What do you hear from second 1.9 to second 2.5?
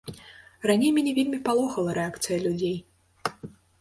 рэакцыя